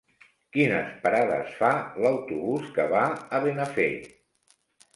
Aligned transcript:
Quines 0.55 0.95
parades 1.03 1.51
fa 1.59 1.69
l'autobús 2.05 2.73
que 2.79 2.89
va 2.97 3.05
a 3.39 3.45
Benafer? 3.47 3.89